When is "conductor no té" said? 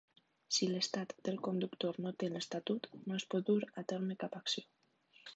1.47-2.29